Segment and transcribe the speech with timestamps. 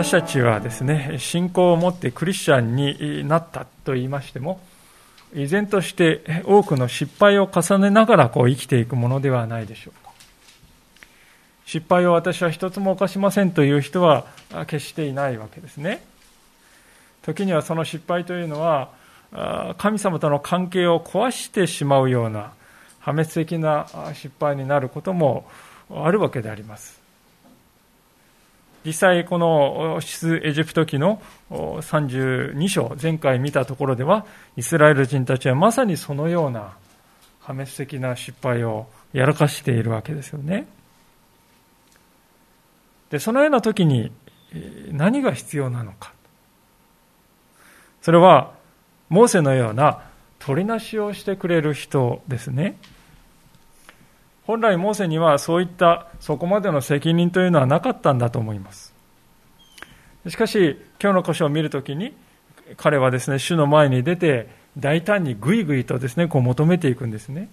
[0.00, 4.58] 私たちはですね信仰を持ってクリスチャンになったと言いましても
[5.34, 10.10] 依然として多くの失敗を重ねながらこう生きていくものではないでしょうか。
[11.66, 14.24] 失敗を私は一つも犯しませんという人は
[14.68, 16.02] 決していないわけですね。
[17.20, 18.88] 時にはその失敗というのは
[19.76, 22.54] 神様との関係を壊してしまうような
[23.00, 25.46] 破滅的な失敗になることも
[25.90, 26.99] あるわけであります。
[28.84, 31.20] 実際この出エジプト記の
[31.50, 34.24] 32章前回見たところでは
[34.56, 36.76] イスラエル人たちはまさにそのような
[37.40, 40.66] 破滅的な失敗をやらかしているわけですよね。
[43.10, 44.12] でそのような時に
[44.92, 46.12] 何が必要なのか。
[48.00, 48.52] それは
[49.08, 50.04] モーセのような
[50.38, 52.76] 取りなしをしてくれる人ですね。
[54.46, 58.92] 本来モーセにはそういったそこまでの責任というのはなかったんだと思います。
[60.28, 62.14] しかし今日の箇所を見るときに
[62.76, 67.48] 彼はですね主の前に出て大胆にぐいぐいとですねこう求めていくんですね。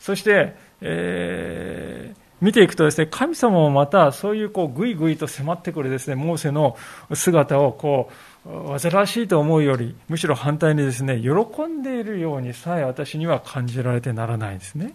[0.00, 6.76] そして、えー、見ていくとですね神様もまたそういうこうぐいぐいと迫ってくるですねモーセの
[7.14, 8.10] 姿をこ
[8.44, 11.30] う煩わしいと思うよりむしろ反対にですね喜
[11.62, 14.94] んでいるようにさえ私には感じられてならないですね。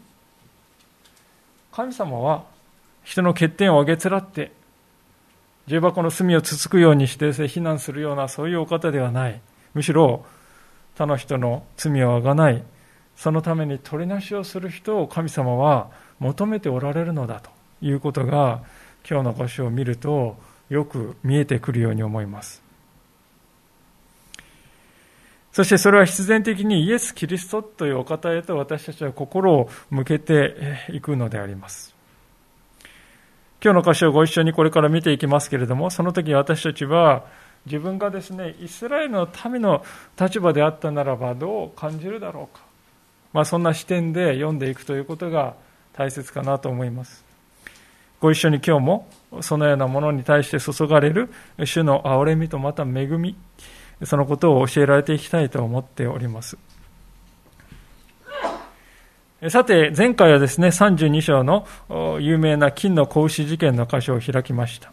[1.77, 2.43] 神様は
[3.03, 4.51] 人の欠点をあげつらって
[5.67, 9.39] 重箱の隅をつつくようにして非難するようなそういうお方ではない。
[9.75, 10.25] むしろ
[10.95, 12.63] 他の人の罪をあがない。
[13.15, 17.51] そのために取りなしをする人を神様は求めておられるのだと
[17.83, 18.63] いうことが
[19.07, 20.35] 今日の箇所を見ると
[20.69, 22.66] よく見えてくるように思います。
[25.57, 30.55] そしてそれは必然的にイエス・キリストというお方へと私たちは心を向けて
[30.93, 31.95] いくのであります。
[33.63, 37.25] 今日の箇所をご一緒にこれから見ていきますけれども、その時私たちは
[37.65, 39.83] 自分がですね、イスラエルの民の
[40.21, 42.61] 立場であったならばどう感じるだろうか。
[43.33, 45.55] まあそんな視点で読んでいくということが
[45.93, 47.25] 大切かなと思います。
[48.19, 49.07] ご一緒に今日も
[49.41, 53.35] そのようなものに対して注がれる主の憐れみとまた恵み、
[54.03, 56.57] そのことを教えられていきたいと思っております。
[59.49, 61.67] さて、前回はですね、32章の
[62.19, 64.91] 有名な金の子牛事件の箇所を開きました。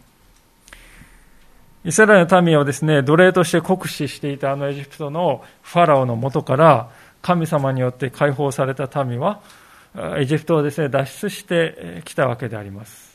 [1.83, 6.89] イスラエルの民をですね、奴隷として酷使していたあのエジプトのファラオの元から
[7.23, 9.41] 神様によって解放された民は、
[10.17, 13.14] エジプトをですね、脱出してきたわけであります。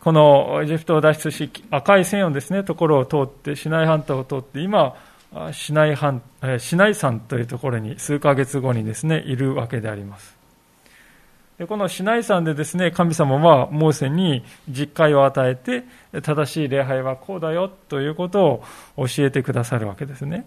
[0.00, 4.96] このエジプトを脱出し、赤い線をですね、ところを通って、シナイ半島を通って、今、
[5.52, 6.22] シナイ半、
[6.58, 10.36] シナイ山というところに数ヶ月後にですね、いるわけであります。
[11.58, 15.84] でこのシナイ山でですね、神様はモーセに実戒を与えて、
[16.22, 18.62] 正しい礼拝はこうだよということ
[18.96, 20.46] を教えてくださるわけですね。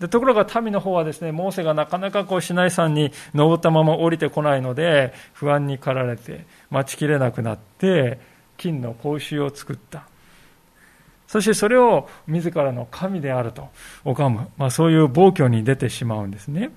[0.00, 8.18] でところが民の方はですね、モーセがなかなかこうシナイ山に登ったまま降りてこないので、不安に駆られて、待ちきれなくなって、
[8.56, 10.04] 金の格子を作った。
[11.26, 13.68] そしてそれを自らの神であると
[14.04, 16.72] 拝む、まあ、そういう暴挙に出てしまうんですね。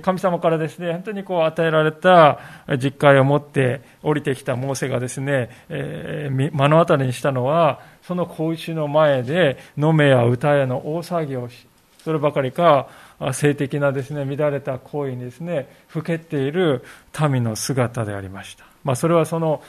[0.00, 2.38] 神様からですね、本当にこう与えられた
[2.78, 11.66] 実会を持って降りてきたモーセがですね、えー、目の当たりにしたのは、その子牛の前で飲めや歌えの大騒ぎをし、
[12.04, 12.88] そればかりか、
[13.32, 16.84] 性的なですね、乱れた行為にですね、ふけっている
[17.30, 18.64] 民の姿でありました。
[18.84, 19.62] まあ、それはその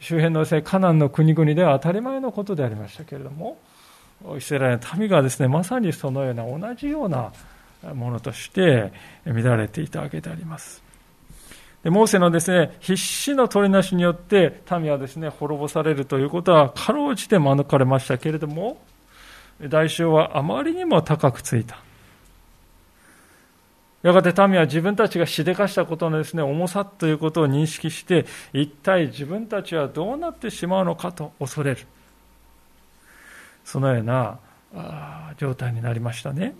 [0.00, 3.58] 周辺のですね、カナンの国々では当たり前のことでありましたけれども、
[4.36, 7.32] イスラエルの民がですね、まさにそのような同じような
[7.94, 8.92] ものとして
[9.24, 10.82] 乱れていたわけであります。
[11.84, 18.78] でモーセのですね、必死の取りなしによって民はですね、滅ぼされるということはかろうじて免れましたけれども、
[19.60, 21.78] 代償はあまりにも高くついた。
[24.02, 31.78] やがて民は自分たちがしでかしたことのですね、重さということを認識して、一体自分たちはどうなってしまうのかと恐れる。
[33.64, 34.38] そのような
[35.36, 36.54] 状態になりましたね。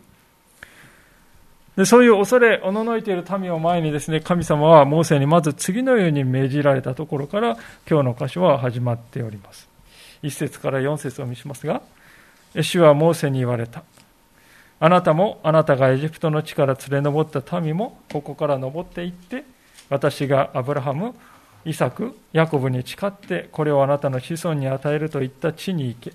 [1.76, 7.56] でそういう恐れ、おののいている民を前にですね、神様はモーセにまず次のように命じられたところから、
[7.88, 9.68] 今日の箇所は始まっております。
[10.24, 11.82] 1節から4節を見しますが、
[12.62, 13.82] 主はモーセに言われた。
[14.80, 19.44] あなたもあなたがエジプトの地から連れ上った民もここから登っていって
[19.88, 21.14] 私がアブラハム、
[21.64, 26.12] イサク、ヤコブに誓ってこれをあなたの子孫に与えるといった地に行け。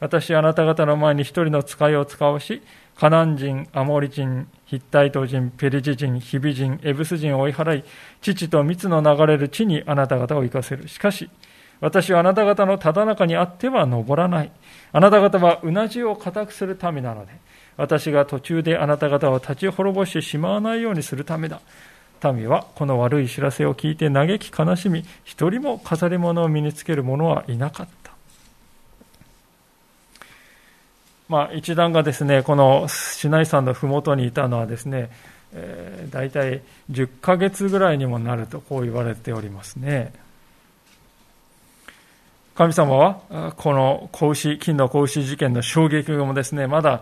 [0.00, 2.62] 私はあなた方の前に一人の使いを使わし、
[2.96, 7.84] カナン人、アモリ人、ヒッタイト人、ペリジ人、ヒビ人、エブス人を追い払い、
[8.22, 10.88] 父と蜜の流れる地にあなた方を行かせる。
[10.88, 11.28] しかし、
[11.80, 14.50] 私はあなた方のただ中にあっては登らない。
[14.92, 17.32] あなた方はうなじを固くするためなので、
[17.76, 21.60] 私が途中であなた方を立ち滅ぼしてしまわないようにするためだ。
[22.34, 28.12] 民はこの悪い知らせを聞いて嘆き悲しみ、一人も飾り物を身につける者はいなかった。
[31.28, 35.10] まあ、一団がですね、このシナイ山の麓にいたのはですね、
[35.52, 40.12] えー、大体10ヶ月ぐらいにもなるとこう言われておりますね。
[42.60, 47.00] 神様は、この子牛、金の子牛事件の衝撃後もですね、まだ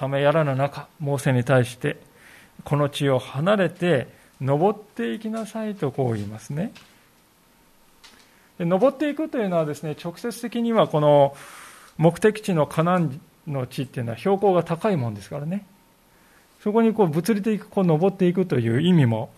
[0.00, 1.98] 冷めやらぬ中、モーセに対して、
[2.64, 4.08] この地を離れて、
[4.40, 6.72] 登っていきなさいとこう言いますね。
[8.56, 11.36] で登っていくというのはですね、直接的にはこの
[11.98, 15.66] 目的地のカナンの地っていうのは標高が高いもんですからね。
[16.62, 19.28] そこにこう物理的にこう登っていくという意味も、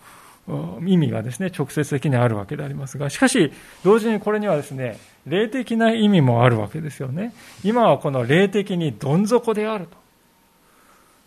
[0.85, 3.51] 意味がですね、直接的にあるわけでありますが、しかし、
[3.83, 7.33] 同時にこれにはですね、霊的な意味もあるわけですよね。
[7.63, 9.97] 今はこの霊的にどん底であると。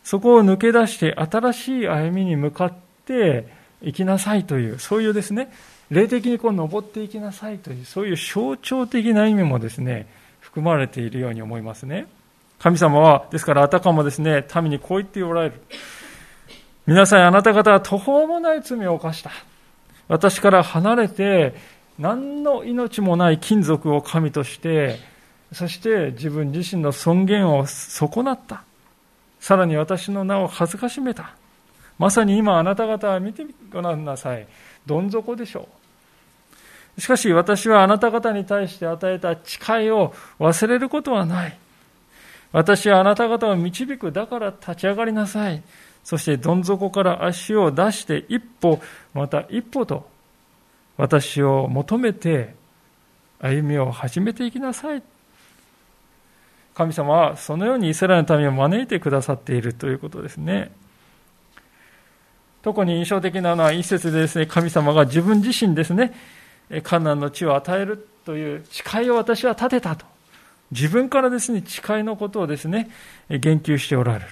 [0.03, 2.73] そこを抜け出して新しい歩みに向かっ
[3.05, 3.45] て
[3.83, 5.51] 行きなさいという、そういうですね、
[5.91, 10.07] 霊的にこう登っていきなさいという、そういう象徴的な意味もですね、
[10.39, 12.07] 含まれているように思いますね。
[12.57, 15.61] 神様は、ですからあたかもですね、民にこう言っておられる。
[16.87, 19.31] 皆さんあなた方は途方もない罪を犯した。
[20.07, 21.53] 私から離れて、
[21.99, 24.97] 何の命もない金属を神として、
[25.53, 28.63] そして自分自身の尊厳を損なった。
[29.39, 31.35] さらに私の名を恥ずかしめた。
[31.99, 34.47] まさに今あなた方は見てごらんなさい。
[34.85, 35.67] どん底でしょ
[36.97, 37.01] う。
[37.01, 41.57] しかし私はあなた方に対して与えた誓いを忘れることはない。
[42.51, 44.11] 私はあなた方を導く。
[44.11, 45.61] だから立ち上がりなさい。
[46.03, 48.81] そしてどん底から足を出して一歩、
[49.13, 50.09] また一歩と
[50.97, 52.55] 私を求めて
[53.39, 55.03] 歩みを始めていきなさい。
[56.73, 60.71] 神様はそのようにイスラエルの民を招いてくださっているということですね。
[62.61, 66.13] 特に印象的なのは一節でですね、神様が自分自身ですね、
[66.83, 70.05] カナンの地を与えるという誓いを私は立てたと。
[70.71, 72.89] 自分からですね、誓いのことをですね、
[73.29, 74.25] 言及しておられる。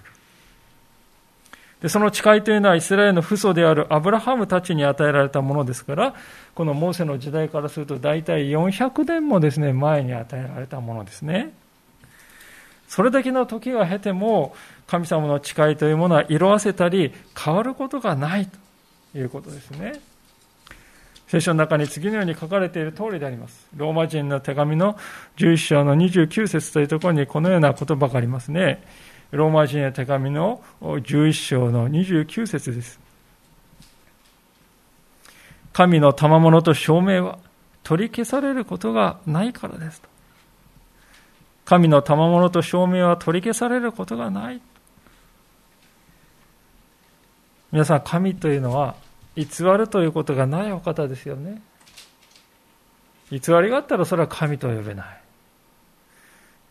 [1.81, 6.13] で、その誓いというのはイスラエルの父祖であるアブラハムたちに与えられたものですから、
[6.53, 11.53] このモーセの時代からすると大体400年もですね、前に与えられたものですね。
[12.89, 14.55] それだけの時が経ても、
[14.87, 18.47] 神様の誓いというものは色あせたり変わることがない
[19.13, 20.01] ということですね。
[21.27, 23.67] 聖書の中に次のように書かれている通りであります。
[23.77, 24.97] ローマ人の手紙の
[25.37, 28.83] 11章の29節というところにこのような言葉がありますね。
[29.31, 32.99] ローマ人の手紙の11章の29節です。
[35.71, 37.37] 神の賜物と証明は
[37.83, 40.01] 取り消されることがないからです。
[41.63, 44.61] 神の賜物と証明は取り消されることがない。
[47.71, 48.95] 皆さん、神というのは
[49.35, 51.61] 偽るということがないお方ですよね。
[53.29, 55.21] 偽りがあったらそれは神と呼べない。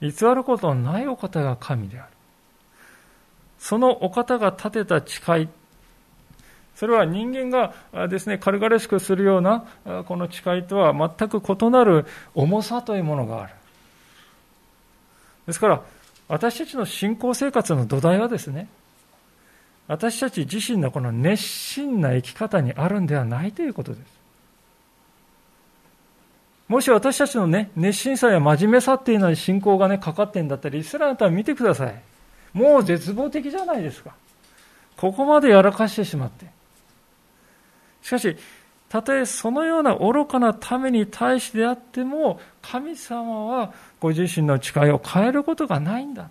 [0.00, 2.17] 偽ることのないお方が神である。
[3.58, 5.48] そのお方が立てた誓い、
[6.74, 9.64] それは人間がですね、軽々しくするような
[10.06, 13.52] この誓いとは全く異なる重さというものがある。
[15.46, 15.82] ですから、
[16.28, 18.68] 私たちの信仰生活の土台はですね、
[19.88, 24.18] 私たち自身のこの熱心な生き方にあるんではないということです。
[26.68, 32.00] もし私たちのね、熱心さや真面目さっていうのに信仰がね、かかってんだったら、イスラエルとは見てください。
[32.58, 34.12] もう絶望的じゃないですか。
[34.96, 36.46] ここまでやらかしてしまって。
[38.02, 38.36] しかし、
[38.88, 46.30] たとえそのような愚かなために対してであっても、神様はご自身の誓いを変えることがないんだ。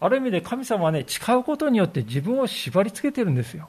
[0.00, 3.68] ある意味で神様はね、誓うことによって自分を縛り付けてるんですよ。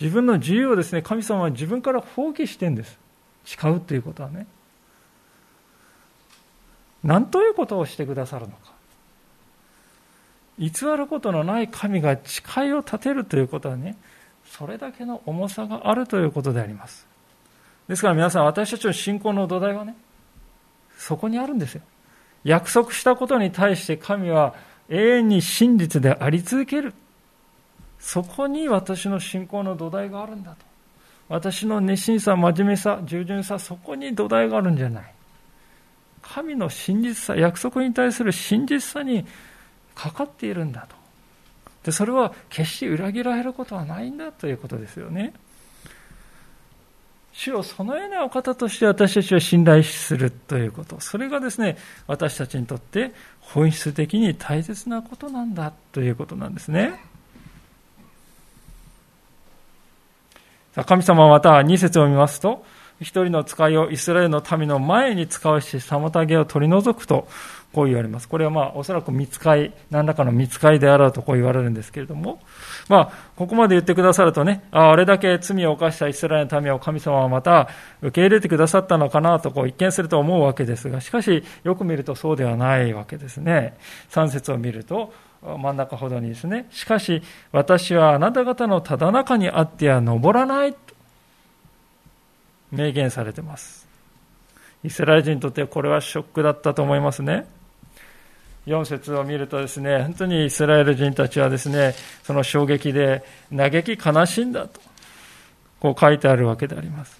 [0.00, 2.98] 自分の自由をですね、神様は自分から放棄してるんです。
[3.44, 4.46] 誓うということはね。
[7.04, 8.77] 何ということをしてくださるのか。
[10.58, 13.96] 偽ることのない神が誓いを立てるということはね、
[14.44, 17.06] それだけの重さがあるということであります。
[17.86, 19.94] ですから皆さん、私たちの信仰の土台はね、
[20.96, 21.82] そこにあるんですよ。
[22.44, 24.54] 約束したことに対して神は
[24.88, 26.92] 永遠に真実であり続ける。
[27.98, 30.56] そこに私の信仰の土台があるんだと。
[31.28, 35.14] 私の熱心さ、真面目さ、従順さ、そこに土台があるんじゃない。
[36.22, 39.26] 神の真実さ、約束に対する真実さに
[39.98, 40.94] かかっているんだと。
[41.82, 45.32] で、それは決して裏切られることはないんだということですよね。
[47.32, 51.00] 主をそのようなお方として私たちは信頼するということ。
[51.00, 51.76] それがですね、
[52.06, 57.00] 私たちにとって本質的に大切なことなんだということなんですね。
[60.86, 62.64] 神様はまた2節を見ますと、
[63.00, 67.28] 一人の使いをイスラエルの民の前に使うし、妨げを取り除くと、
[67.72, 68.28] こう言われます。
[68.28, 72.40] これはまあ、おそらく見つかい、何らかの見つかいであろうとこう言われるんですけれども、
[72.88, 77.68] まあ、ここまで言ってくださるとね、ああれだけ罪を犯したイスラエルの民を神様はまた
[78.00, 83.76] 受け入れてくださったのかなとこう一見すると思うわけですが、しかし、よく見るとそうではないわけですね。
[84.10, 85.12] 3節を見ると、
[85.42, 90.74] 真ん中ほどにですね、しかし、私はあなた方のただ中にあっては登らない
[92.72, 93.86] 明言されてます。
[94.84, 97.46] イスラエル人にとってこれはショックだったと思いますね。
[98.66, 104.80] 4節を見るとですね、本当にイスラエル人たちはですね、その衝撃で嘆き悲しんだと、
[105.80, 107.18] こう書いてあるわけであります。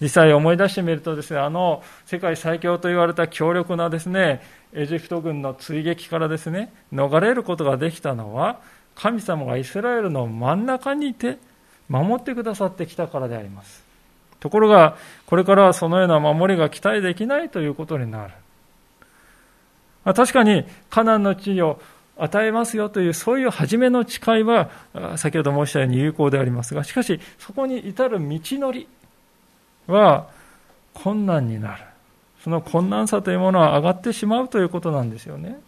[0.00, 8.60] 実際思い出してみるとですね、あの世界最強と言われた強力なですね、エジプト軍の追撃からですね、逃れることができたのは、
[8.94, 11.38] 神様がイスラエルの真ん中にいて、
[11.90, 13.84] 守ってくださってきたからであります。
[14.38, 18.32] ところが、これからはそのような守りが期待できないということになる。
[20.14, 21.80] 確かに、カナンの地を
[22.16, 24.70] 与えますよという、そういう初めの誓いは、
[25.16, 28.88] 先ほど申したように有効でありますが、しかし、そこに至る道のり
[29.86, 30.28] は
[30.94, 31.82] 困難になる。
[32.42, 35.60] その困難さというものは上がってしまうということなんですよね。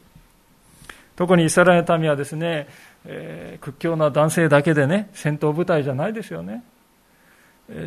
[1.16, 2.68] 特にイスラエル民はですね、
[3.04, 6.64] えー、屈強な男性だけでね、戦闘部隊じゃないですよね。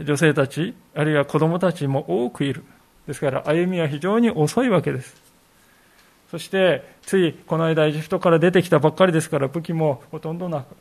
[0.06, 2.64] 女性たち、あるいは子供たちも多くいる。
[3.08, 5.16] ですから歩みは非常に遅いわけです。
[6.32, 10.76] そして、ついこの間エジプトから出てきたばっかりですから武器もほとんどなく。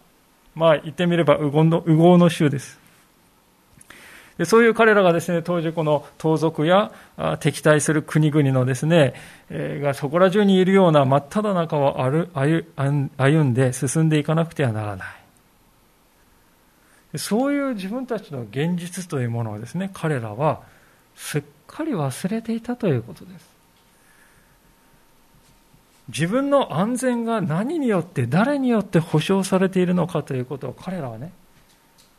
[0.54, 2.83] まあ言ってみれば右往の右往の衆です。
[4.38, 6.90] でそういう彼らがですね、当時この盗賊や
[7.38, 9.14] 敵対する国々のですね、
[9.48, 17.18] え、がそこら中にいるような真っ只中を歩んで進んでいかなくてはならない。
[17.18, 20.62] そういう自分たちの現実というものをですね、彼らは
[21.14, 23.54] すっかり忘れていたということです。
[26.08, 31.32] 自分の安全が何によって誰によって保障されているのかということを彼らはね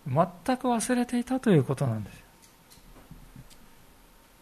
[0.08, 2.26] 全く忘れていたということなんです。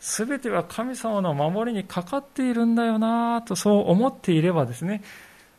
[0.04, 5.02] すべては神様の守りにかかっているんだよなとそう思っていればですね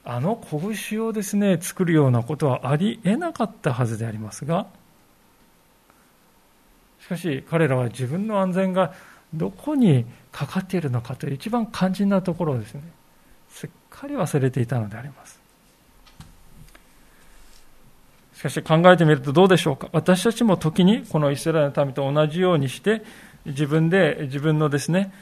[0.04, 4.66] あの拳をですね作るようなことはありえなかったはずでありますが
[7.00, 8.92] しかし彼らは自分の安全が
[9.32, 12.82] どこにかかっているのかという一番肝心なところをですね
[13.49, 15.40] すっかり忘れていたのであります
[18.33, 19.88] しかし考えてみるとどうでしょうか？
[19.92, 23.02] 私たちも時にこのイスラエルの民と同じようにして
[23.46, 25.12] 自分で自分のですね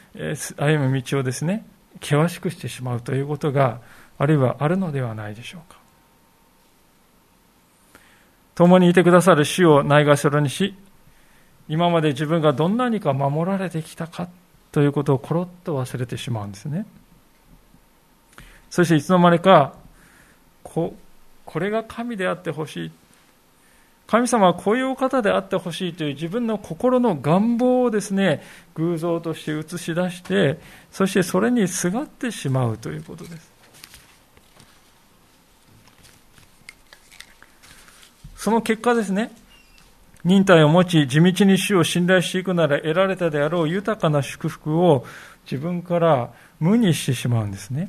[0.56, 1.64] 歩む道をですね
[2.00, 3.80] 険しくしてしまうということが
[4.18, 5.78] あるいはあるのではないでしょうか？
[8.54, 10.74] 共にいてくださる主をないがしろにし
[11.68, 14.28] 今まで自分がどんなにか守られてきたか
[14.72, 16.86] ということをコロッと忘れてしまうんですね。
[18.68, 19.74] そしていつの間にか
[20.64, 20.94] こ
[21.44, 22.90] これが神であってほしい
[24.12, 28.42] 神様はこういうお方であってほしいという自分の心の願望をですね、
[28.74, 33.50] 偶像として映し出して、そしてそれにすがってしまうということです。
[38.36, 39.32] その結果ですね、
[40.24, 45.06] 忍耐を持ち、地道に主を信頼していくなら得られたであろう豊かな祝福を
[45.50, 47.88] 自分から無にしてしまうんですね。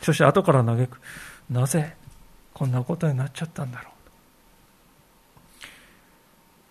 [0.00, 0.98] そして後から嘆く。
[1.50, 1.94] なぜ
[2.54, 3.91] こんなことになっちゃったんだろう。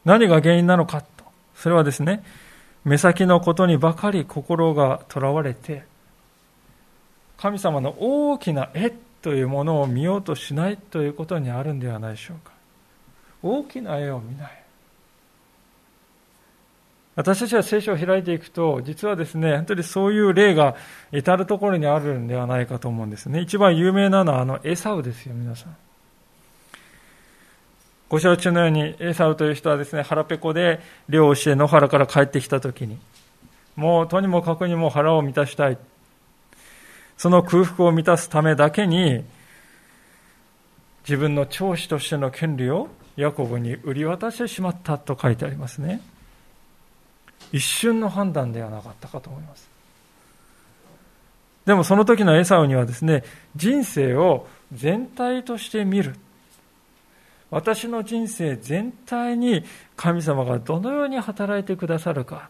[0.05, 1.25] 何が原因なのかと。
[1.55, 2.24] それはですね、
[2.84, 5.84] 目先のことにばかり心がとらわれて、
[7.38, 8.91] 神様の大きな絵
[9.22, 12.51] というものを見ようとしないということにあるんではないでしょうか。
[13.43, 14.62] 大きな絵を見ない。
[17.15, 20.75] 私たちは聖書を開いていくと、実はですね、本当にそういう例が
[21.12, 23.41] 至るところにあるんではないかと思うんですね。
[23.41, 25.75] 一番有名なのはあのエサウですよ、皆さん。
[28.12, 33.00] ご承知のように、エサウという人はですね、腹ペコで漁をして野原から帰ってきたときに、
[33.77, 35.77] もうとにもかくにも腹を満たしたい。
[37.18, 39.24] その空腹を満たすためだけに、
[41.08, 46.01] 自分の長子としての権利をヤコブに売り渡してしまったと書いてありますね。
[47.53, 49.70] 一瞬の判断ではなかったかと思います。
[51.65, 53.24] でもその時のエサウにはですね、
[53.56, 56.18] 人生を全体として見る。
[57.51, 59.63] 私の人生全体に
[59.96, 62.50] 神様がどのように働いてくださるか。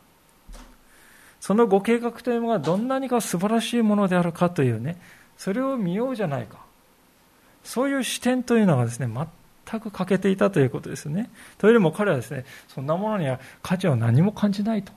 [1.39, 5.01] そのご計画というものがどんなにか素晴らしいものであるかというね、
[5.37, 6.59] それを見ようじゃないか。
[7.63, 9.07] そういう視点というのがですね、
[9.65, 11.31] 全く欠けていたということですね。
[11.57, 14.93] というよりも彼はですね、そんなものには価値を何も感じないと。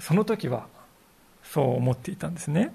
[0.00, 0.66] その時は
[1.42, 2.74] そう思っていたんですね。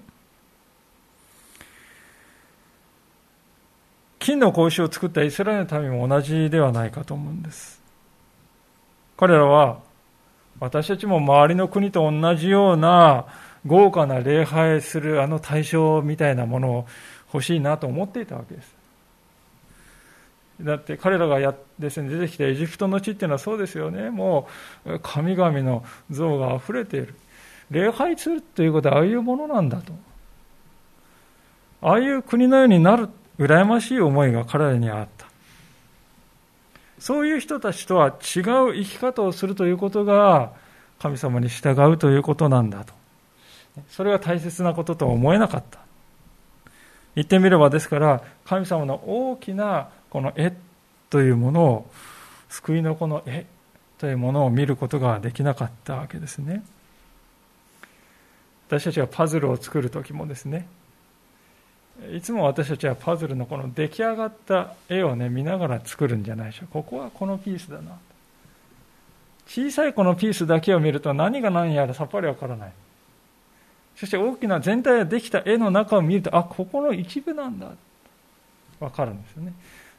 [4.20, 7.80] 金の格子を作ったイスラエルの民も同じではないかと思うんです。
[9.16, 9.78] 彼らは
[10.60, 13.26] 私たちも周りの国と同じような
[13.66, 16.86] 豪華な礼拝するあの対象みたいなものを
[17.32, 18.74] 欲しいなと思っていたわけです。
[20.60, 24.10] だって彼らがやですね出てきたエジプトの地っていうのはそうですよね。
[24.10, 24.48] も
[24.84, 27.14] う神々の像が溢れている。
[27.70, 29.94] 礼拝するということはああいうものなんだと。
[31.80, 33.08] ああいう国のようになる、
[33.40, 35.26] 羨ましい思いが彼らにあった。
[36.98, 38.14] そういう人たちとは違う
[38.74, 40.52] 生き方をするということが
[40.98, 42.92] 神様に従うということなんだと。
[43.88, 45.80] それが大切なこととは思えなかった。
[47.14, 50.54] 言ってみればですから、神様の大きなこの絵
[51.08, 51.90] というものを、
[52.50, 53.46] 救いのこの絵
[53.98, 56.62] というものを見ることができなかったわけですね。
[58.68, 60.68] 私たちがパズルを作る時もですね
[62.14, 66.68] いつも私たちはパズルのこの出来上がった絵をね見ながら作るんじゃないでしょう。
[66.72, 67.98] ここはこのピースだな。
[69.46, 72.72] 小さいこのピースだけを見ると何が何やらさっぱりわからない。
[73.96, 77.68] そして大きな全体ができた絵の中を見るとあここの一部なんだ。
[78.78, 79.52] わかるんですよね。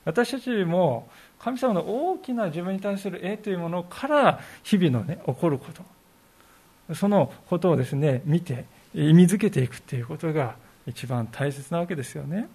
[0.05, 5.67] 私たちも神様の大きな自分に対する絵というものから日々のね起こるこ
[6.87, 6.95] と。
[6.95, 10.55] そのことをですね見て意味づけていくということが
[10.87, 12.47] 一番大切なわけですよね。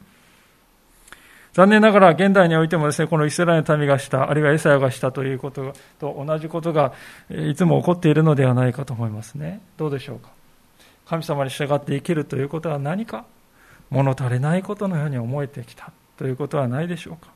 [1.53, 6.93] 残念ながら現代においてもですねこのイスラエルの民がしたあるいはエサヤがしたということと同じことが
[7.31, 9.63] いつも起こっているのではないかと思いますね。
[9.79, 10.29] どうでしょうか。
[11.07, 13.25] 神様に従って生きるということは何か？
[13.89, 17.31] 物足りないことのように思えてきたということはないでしょうか。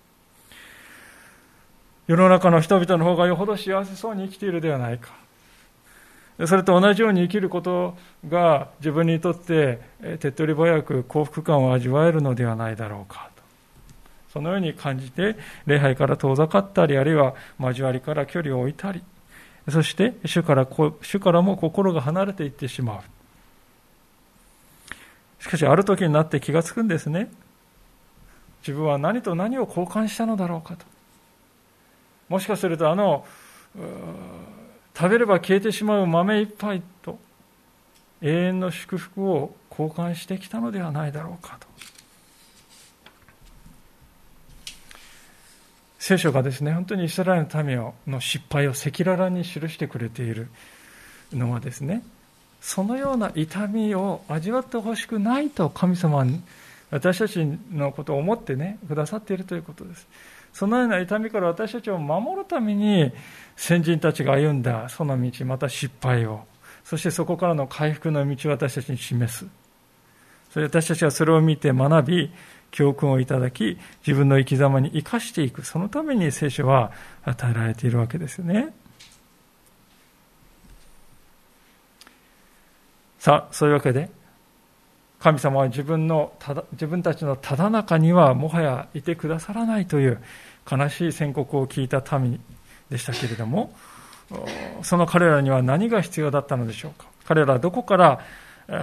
[2.06, 5.12] 世の中の人々の方がよほど幸せそうに生きているではないか。
[6.46, 7.96] それと同じように生きること
[8.28, 9.80] が自分にとって
[10.20, 13.42] 手っ取り早く幸福感を味わえるのではないだろうかと。
[14.32, 19.02] そのように感じて礼拝から遠ざかったり、あるいは交わりから距離を置いたり、
[19.68, 20.66] そして主から
[21.02, 23.00] 主からも心が離れていってしまう。
[25.42, 27.30] しかしある時になって気がつくんですね。
[28.62, 30.86] 自分は何と何を交換したのだろうかと。
[32.28, 33.24] もしかするとあの
[34.96, 37.18] 食べれば消えてしまう豆一杯と
[38.22, 41.70] 永遠の祝福を交換してきたのではないだろうかと。
[45.98, 50.48] 聖書がですね、本当にイスラエルの民の失敗を赤裸々に記してくれている
[51.32, 52.02] のはですね、
[52.60, 56.26] そのような痛みを味わってほしくないと神様は
[56.90, 60.06] 私たちのことを思ってね、くださっているということです。
[60.52, 63.12] そのような痛みから私たちを守るために
[63.56, 66.44] 先人たちが歩んだその道また失敗を。
[66.84, 69.46] そしてそこからの回復の道を私たちに示す。
[70.50, 72.32] それ私たちはそれを見て学び
[72.70, 75.64] 教訓をいただき自分の生き様に生かしていく。
[75.64, 78.74] そのために聖書は与えられているわけですよね。
[83.18, 84.10] さあそういうわけで
[85.20, 86.32] 神様は自分の
[86.72, 90.18] 自分たちのただ中にはもはやいてくださらないという
[90.70, 92.40] 悲しい宣告を聞いた民
[92.88, 93.72] でしたけれども
[94.82, 97.06] その彼らには何が必要だったのでしょうか？
[97.26, 98.20] 彼らはどこから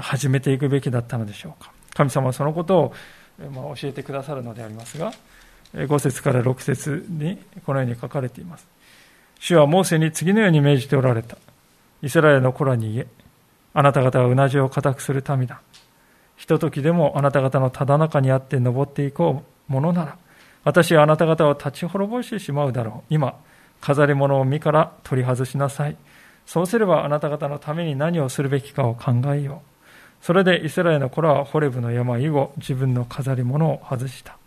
[0.02, 1.72] 始めていくべきだったのでしょうか？
[1.96, 2.94] 神様はそのことを
[3.76, 5.12] 教えてくださるのでありますが
[5.74, 8.68] 5節から6節にこのように書かれています。
[9.40, 11.38] 主はモーセに次のように命じておられた。
[12.04, 13.08] イスラエルの子らに言え
[13.74, 15.62] あなた方はうなじを固くする民だ。
[16.38, 20.18] ひとときでもあなた方のただ中にあって登っていこうものなら、
[20.64, 23.14] 私はあなた方を立ち滅ぼしてしまうだろう。
[23.14, 23.36] 今、
[23.82, 25.98] 飾り物を身から取り外しなさい。
[26.46, 29.62] そうすればあなた方のために何をするべきかを考えよ
[30.22, 30.26] う。
[30.26, 34.38] それでイスラエルの頃はホレブの山以後、自分の飾り物を外した。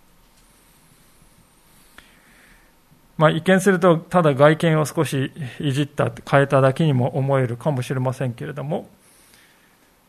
[3.21, 8.89] まあ、一見するとただ外見を少しいじった変えただけにも思えるかもしれませんけれども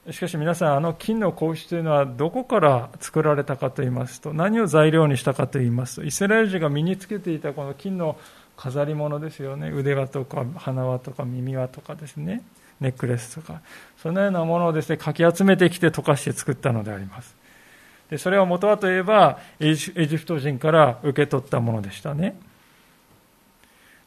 [0.09, 8.17] しかし皆さんあの金の格子というのはどこから作られたかといいますと何を材料にしたかといいますとイスラエル人が身につけていたこの金の
[8.61, 9.71] 飾り物ですよね。
[9.71, 12.43] 腕輪とか鼻輪とか耳輪とかですね。
[12.79, 13.61] ネックレスとか。
[13.97, 17.35] そのようなものをですねかき集めてきて溶かして作ったのであります。
[18.11, 22.35] でそれは元はといえばエジプト人から受け取ったものでしたね。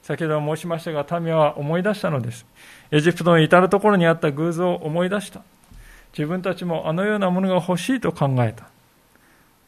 [0.02, 2.46] 先ほど申しましたが民は思い出したのです。
[2.92, 5.42] エジプトの至る所にあった偶像を思い出した。
[6.16, 8.68] 自分たちもあのようなものが欲しいと考えた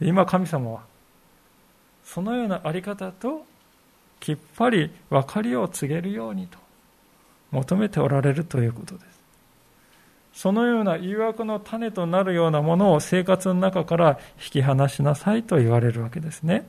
[0.00, 0.82] 今神様は
[2.04, 3.44] そのようなあり方と
[4.20, 6.58] きっぱり分かりを告げるようにと
[7.50, 9.16] 求めておられるということです。
[10.32, 16.66] そのような誘惑の種となるようなものを生活の中から引き離しなさいと言われるわけですね。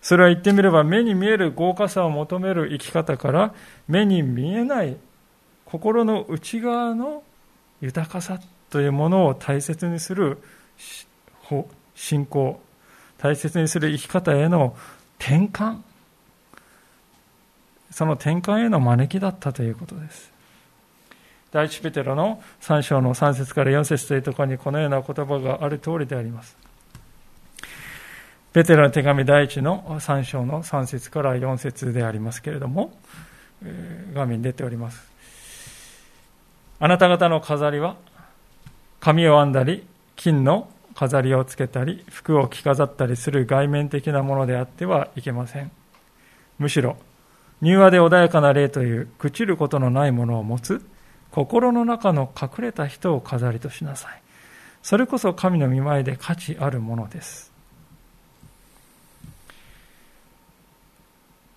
[0.00, 3.54] それは言ってみれば目に見える豪華さを求める生き方から
[3.88, 4.96] 目に見えない
[5.66, 7.22] 心の内側の
[7.80, 10.38] 豊かさというものを大切にする
[11.94, 12.60] 信仰
[13.18, 14.76] 大切にする生き方への
[15.18, 15.78] 転換
[17.90, 20.30] その転換への招きだったということです。
[21.50, 26.58] 第一ペテロの3章の3節から4節というところにこのような言葉がある通りであります。
[28.52, 32.92] ペテロの手紙第一の3章の3節から4節でありますけれども、
[34.12, 35.15] 画面に出ております。
[36.78, 37.96] あなた方の飾りは、
[39.00, 39.86] 紙を編んだり、
[40.16, 45.70] 金の飾りをつけたり、服を着飾ったりする外面的なものであってはいけません。
[46.58, 46.96] むしろ、
[47.62, 50.84] 柔和で穏やかな霊という朽ちることのないものを持つ
[51.30, 54.22] 心の中の隠れた人を飾りとしなさい。
[54.82, 57.52] それこそ神の見舞いで価値あるものです。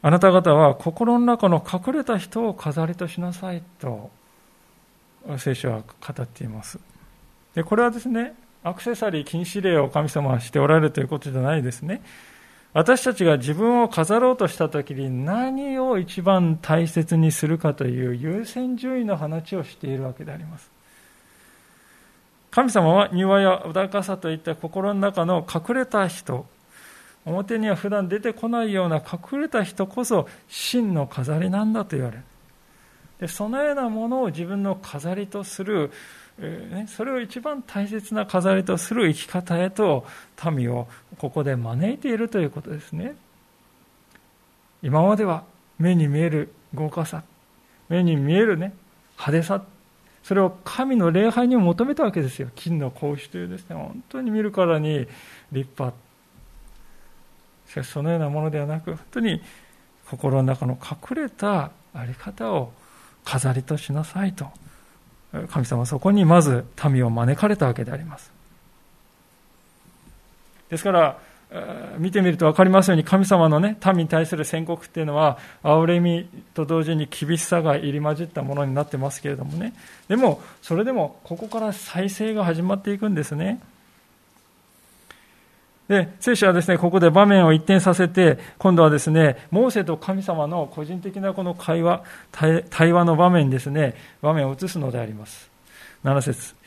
[0.01, 4.09] あなた方は心の中の隠れた人を飾りとしなさいと
[5.37, 6.79] 聖書は語っています。
[7.55, 12.01] でこれはですね、アクセサリー禁止令を神様はしておられるということじゃないですね。
[12.73, 20.69] 私たちが自分を飾ろうとしたときに何を一番大切にするかという優先順位の話をしているわけであります。
[22.51, 26.45] 神様は庭や穏やかさといった心の中の隠れた人、
[27.25, 32.23] 表には普段出てこないような隠れた人こそ真の飾りなんだと言われる。
[33.19, 35.91] でそのようなものを自分の飾りとする
[36.41, 40.05] えそれを一番大切な飾りとする生き方へと
[40.51, 43.15] 民をここで招いているということですね。
[44.81, 45.43] 今までは
[45.77, 47.23] 目に見える豪華さ
[47.89, 48.73] 目に見えるね
[49.17, 49.63] 派手さ
[50.23, 52.49] それを神の礼拝に求めたわけですよ。
[52.55, 55.07] 金の格子というですね本当に見るからに
[55.51, 55.93] 立派。
[57.67, 59.41] しかしそのようなものではなく本当に
[60.09, 62.71] 心の中の隠れた在り方を
[63.25, 64.47] 飾りとしなさいと。
[65.49, 68.31] 神様はそこにまず民を招かれたわけであります。
[70.69, 71.17] ですから、
[71.97, 79.73] 見てみると分かりますように神様の、ね、民に対する宣告っていうのは憐れみと同時に厳しさが入り混じったものになってますけれどもね。
[80.07, 83.59] でもそれでもここから再生が始まっていくんですね。
[85.89, 95.49] で、聖書はですね、ここで場面を一転させて、今度はですね、モーセと神様の個人的なこの会話、対話の場面ですね、場面を移すのであります。
[96.03, 96.58] 7節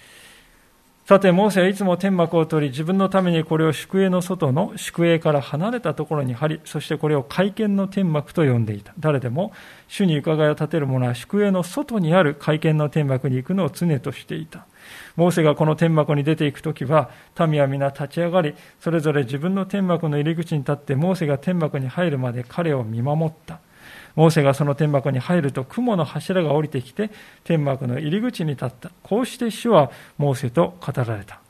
[1.05, 8.95] さて、モーセはいつも天幕を取り、自分のためにこれを宿営の外の宿営から離れたところに貼り、そしてこれを会見の天幕と呼んでいた。
[9.01, 9.51] 誰でも、
[9.89, 14.65] 主に伺いを立てる者は宿営の外にある会見の天幕に行くのを常としていた。
[15.17, 17.11] モーセがこの天幕に出ていくときは、
[17.49, 23.59] 民は皆立ち上がり、それぞれ自分の天幕の入り口に立って、モーセが天幕に入るまで彼を見守った。
[24.15, 27.11] モーセがその天幕に入ると雲の柱が降りてきて
[27.45, 28.91] 天幕の入り口に立った。
[29.03, 31.41] こうして主はモーセと語られた。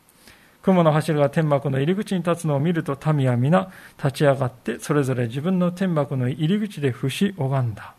[0.63, 7.95] 雲の柱が天幕の入り口に立つのを見ると民は皆立ち上がってそれぞれ自分の天幕の入り口で節拝んだ。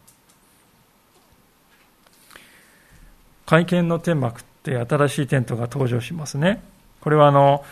[3.45, 6.63] 会見の天幕って新しいテントが登場しますね。
[7.01, 7.65] これはあの、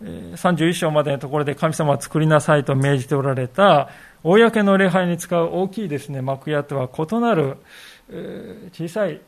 [0.00, 3.88] 31章までのところで神様は作りなさいと命じておられた、
[4.24, 7.58] 公の礼拝に使う大きいですね、幕屋とは異なる
[8.72, 9.20] 小さい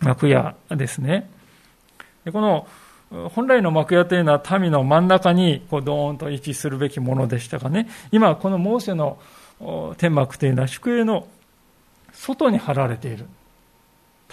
[0.00, 1.28] 幕屋ですね。
[2.24, 2.68] でこの
[3.30, 9.18] 本来の幕屋というのは民の真ん中にこうドーンと位置するべきものでしたがね、今このモーセの
[9.96, 11.26] 天幕というのは宿営の
[12.12, 13.26] 外に張られている。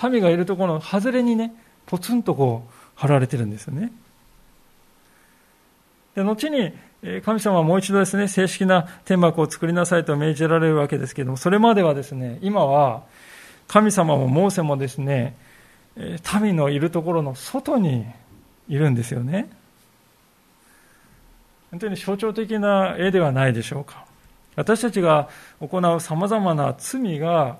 [0.03, 1.53] 民がいるところの外れにね、
[1.85, 3.91] ポツンとこう貼られてるんですよね。
[6.15, 6.73] で、後に
[7.23, 13.03] 神様はもう一度ですね、正式な天幕を作りなさいと命じられるわけですけれども、それまではですね、今は
[13.67, 15.35] 神様もモーセもですね、
[16.41, 18.05] 民のいるところの外に
[18.69, 19.49] いるんですよね。
[21.71, 24.05] 本当に象徴的な絵ではないでしょうか。
[24.55, 27.57] 私たちが行うさまざまな罪が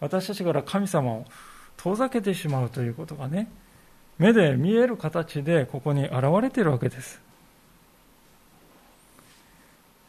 [0.00, 1.26] 私たちから神様を
[1.76, 3.48] 遠ざけてしまうということがね、
[4.18, 7.27] 目で見える形でここに現れているわけです。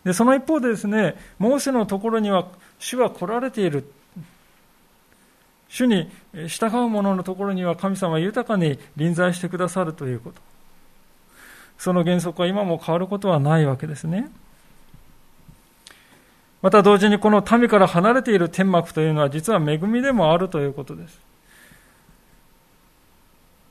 [0.04, 2.48] でその一方でですね、モーセのところには
[2.80, 3.92] 主は来られている。
[5.68, 6.10] 主に
[6.48, 10.42] 従う者のところには神様は豊かに臨在してくださるということ。
[11.78, 14.32] その原則は今も変わることはないわけですね。
[16.62, 21.20] また同時にこの民から離れている天幕というのは実は恵みでもあるということです。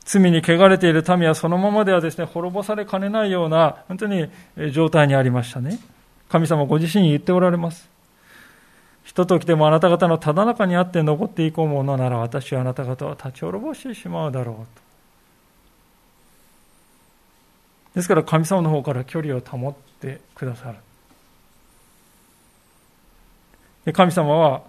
[0.04, 4.30] 罪に汚れている民はそのままではですね、滅ぼされかねないような、本当に
[4.72, 5.78] 状態にありましたね。
[6.28, 7.88] 神様ご自身に言っておられます。
[9.04, 14.88] ひとときでもあなた方のただ中にあって残っていこうものなら私はあなた方は立ち滅ぼしてしまうだろうと。
[17.94, 20.76] ですから神様の方から距離を保ってくださる。
[23.86, 24.62] で神様は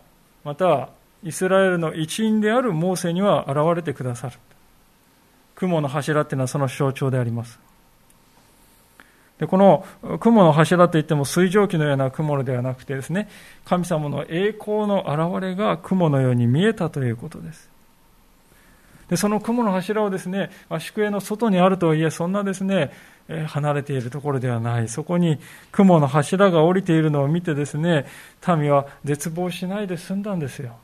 [0.45, 0.89] また
[1.21, 4.37] イスラエルの一員であるモーセには現れてくださる。
[5.55, 7.59] 雲の柱っていうのはその象徴であります。
[9.39, 9.85] でこの
[10.19, 13.29] 雲の柱といっても水蒸気のような雲ではなくてですね、
[13.65, 17.69] 神様の栄光の現れが雲のように見えたということです。
[19.09, 22.91] でその雲の柱をですね、宿営の外にあるとはいえ、そんなですね、
[23.47, 24.87] 離れているところではない。
[24.87, 25.39] そこに
[25.71, 28.05] 雲の柱が降りているのを見てですね、
[28.45, 30.75] 民は絶望しないで済んだんですよ。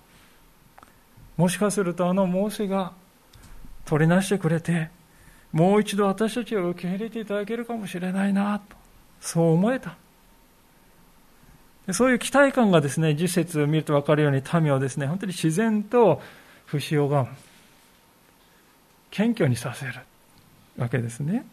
[1.38, 2.94] もしかするとあのモーセが
[3.84, 4.89] 取りなしてくれて、
[5.56, 8.76] もう一度私たちを受け入れていただけるかもしれないなと、
[9.22, 9.96] そう思えた。
[11.94, 16.22] そういう期待感がですね、実節を見ると分かるように民をですね、本当に自然と
[16.65, 17.30] 不死をがむ。
[19.12, 19.94] 謙虚にさせる
[20.78, 21.46] わけですね。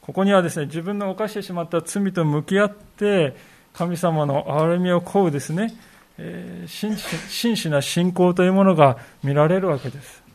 [0.00, 3.36] ここにはですね、自分の犯してしまった罪と向き合って、
[3.74, 5.72] 神様の憐れみを請うですね、
[6.18, 10.26] えー、真摯な信仰というものが見られるわけです。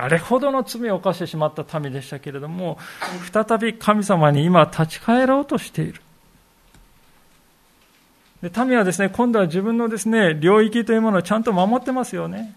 [0.00, 2.78] あれほどの罪を犯してしまった民でしたけれども、
[3.32, 6.00] 再び神様に今立ち返ろうとしている。
[8.40, 12.54] で民はですね、今度は自分のですね、領域というものをちゃんと守ってますよね。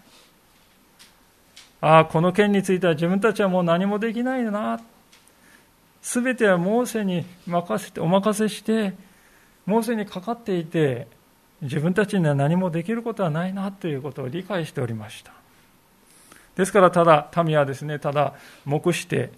[1.80, 4.80] ああ、この件については自分たちはもう何もできないな。
[6.00, 8.94] すべてはモーセに任せて、お任せして、
[9.66, 11.08] モーセにかかっていて、
[11.60, 15.41] 自分たちには何もできることはないなということを理解しておりました。
[16.56, 18.34] ですからただ、民はですね、ただ
[18.66, 19.32] 黙して、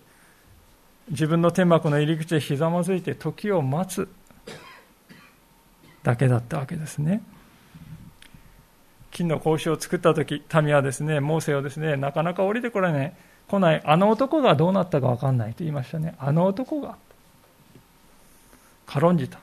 [1.10, 4.08] 自分の天幕の入り口でひざまずいて時を待つ
[6.02, 7.22] だけだったわけですね。
[9.10, 13.12] 金の格子を作った時民はですねモーセをですねなかなか降りてこれない。
[13.46, 13.82] 来ない。
[13.84, 16.14] あの男がどうなったか分かんないと言いましたね。
[16.18, 16.96] あの男が
[18.86, 19.38] 軽んじた。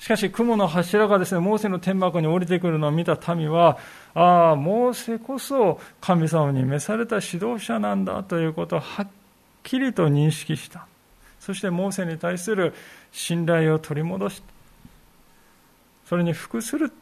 [0.00, 3.78] しかし雲の柱がですねモーセの天幕に降りてくるのを見た民は
[4.14, 9.08] ああモーセこそ神様に召された指導者なんだということをはっ
[9.62, 10.86] きりと認識した
[11.38, 12.74] そしてモーセに対する
[13.12, 14.60] 信頼を取り戻した
[16.10, 16.92] それに服する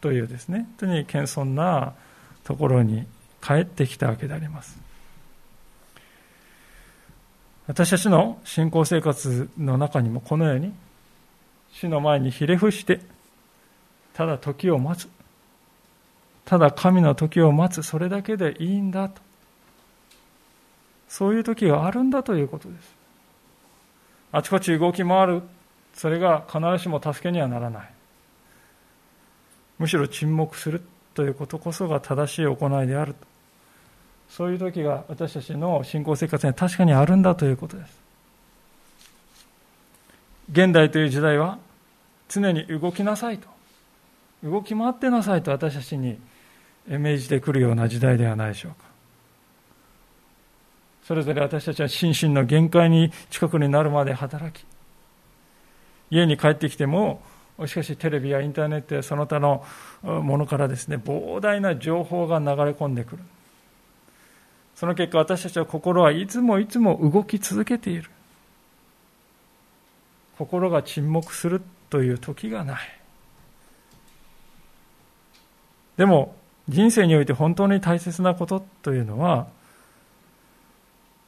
[0.00, 1.92] というですね、本当に謙遜な
[2.42, 3.06] ところに
[3.42, 4.78] 帰ってきたわけであります。
[7.66, 10.72] 私たちの信仰生活の中にもこのように、
[11.72, 13.00] 死の前にひれ伏して、
[14.12, 15.08] ただ時を待つ。
[16.44, 17.82] ただ神の時を待つ。
[17.82, 19.20] それだけでいいんだと。
[21.08, 22.94] そういう時があるんだということです。
[24.32, 25.42] あちこち動き回る。
[25.94, 27.90] それが必ずしも助けにはならない。
[29.80, 30.82] むしろ沈黙する
[31.14, 33.26] ということこそが正しい行いであると
[34.28, 37.98] そういう時が私たちの信仰生活には確かにあるんだということです
[40.50, 41.58] 現代という時代は
[42.28, 43.48] 常に動きなさいと
[44.42, 46.18] 動き回ってなさいと私たちに
[46.88, 48.90] 命じてくるような時代ではないでしょうか。
[51.04, 54.64] それぞれ私たちは心身の限界に近くになるまで働き
[56.10, 57.20] 家に帰ってきても
[57.66, 59.64] しかしテレビやインターネットやその他の
[60.02, 63.22] ものからですね膨大な情報が流れ込んでくる。
[64.74, 68.08] その結果私たちは心はいつもいつも動き続けている。
[70.40, 73.00] 心が沈黙するという時がない
[75.98, 76.34] でも
[76.66, 79.48] 人生において本当に大切なことというのは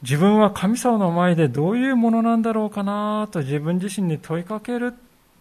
[0.01, 4.95] 自分は神様の前でどういうものなんだろうかなと自分自身に問いかける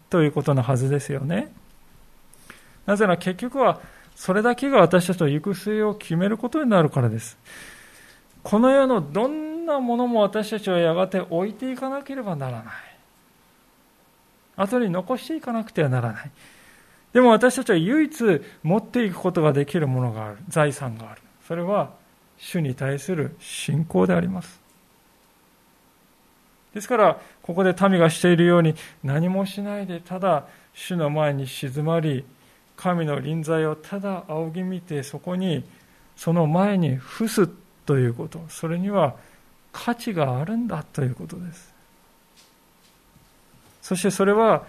[0.09, 1.53] ということのはずですよね。
[2.85, 3.79] なぜなら結局は
[4.17, 7.37] それだけが私たちの行く末を決めることになるからです。
[8.43, 12.90] この世のどんなものも私たちはやがて置いていかなければならない。
[14.61, 16.31] 後に残していかなくてはならない。
[17.13, 20.37] でも私たちは唯一持っていくことができるものがある。
[20.47, 21.21] 財産がある。
[21.47, 21.91] それは
[22.37, 24.61] 主に対する信仰であります。
[26.73, 32.23] ですから、ここで民がしているように何もしないでただ主の前に静まり、
[32.77, 35.63] 神の臨在をただ仰ぎ見てそこに
[36.15, 37.47] その前に伏す
[37.85, 39.15] ということ、それには
[39.73, 41.70] 価値があるんだということです。
[43.81, 44.63] そしてそれは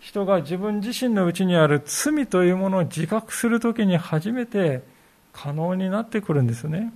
[0.00, 4.82] 人が自分自身のうちにある罪というものを自覚するときに初めて
[5.32, 6.92] 可能になってくるんですね。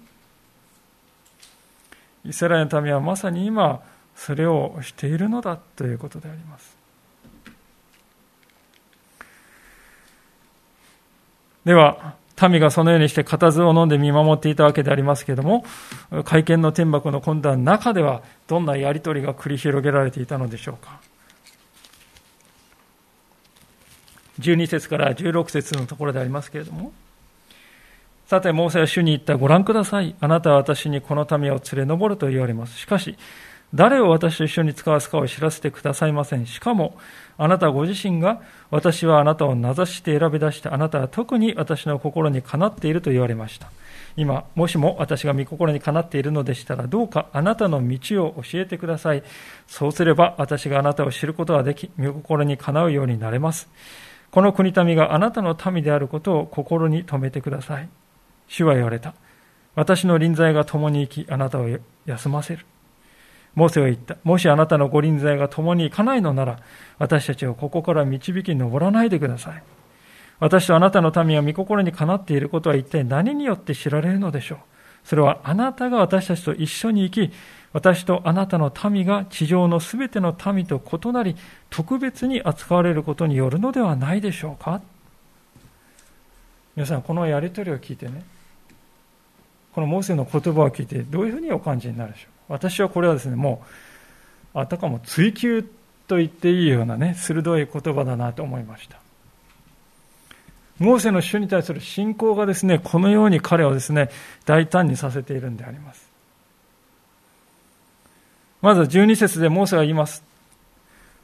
[2.24, 3.80] イスラエルの民はまさに今
[4.14, 6.76] それをしているのだということであります。
[11.64, 12.14] では、
[12.48, 15.64] 民がそのようにして固唾を飲んで見守っていたわけでありますけれども、
[16.24, 21.09] 会見の天幕の今度は中ではどんなやり取りが繰り広げられていたのでしょうか。
[24.40, 26.92] 12節から16節のところでありますけれども、
[28.26, 30.14] さて、モーセは主に言った、ご覧ください。
[30.20, 32.78] あなたは私にこの民を連れ上ると言われます。
[32.78, 33.16] しかし、
[33.74, 36.46] 誰を私と一緒に使わすかを知らせてくださいません。
[36.46, 36.96] しかも、
[37.38, 43.68] あなたご自身が、私はあなたを名指して選び出して、あなたは特に私の心にかなっていると言われました。
[44.16, 49.22] 今、もしも私が御心にかなっているのでしたら、どうかあなたの道を教えてください。
[49.66, 53.68] そうすれば、私があなたを知ることができ、御心にかなうようになれます。
[54.30, 57.88] この国民があなたの民であることを心に留めてください。
[58.46, 59.14] 主は言われた。
[59.74, 61.68] 私の臨在が共に行き、あなたを
[62.06, 62.66] 休ませる。
[63.54, 64.16] モーセは言った。
[64.22, 66.60] もしあなたのご臨在が共に行かないのなら、
[66.98, 69.62] 私たちをここから導き登らないでください。
[70.38, 74.58] 私とあなたの民は御心にかなっていることは一体何によって知られるのでしょう。
[75.04, 77.32] それはあなたが私たちと一緒に生き、
[77.72, 81.36] 私とあなたの民が地上のすべての民と異なり、
[81.70, 84.82] 特別に扱われることによるのではないでしょうか？
[86.74, 88.24] 皆さん、このやりとりを聞いてね、
[89.72, 92.52] このモーセの言葉を聞いてどういうふうにお感じになるでしょう？
[92.52, 93.62] 私はこれはですねも
[94.54, 95.62] うあたかも追求
[96.08, 98.98] と言っていいようなね鋭い言葉だなと思いました。
[100.80, 104.10] モーセの主に対する信仰がですねこのように彼をですね
[104.44, 106.09] 大胆にさせているんであります。
[108.62, 110.22] まず12節でモーセが言います。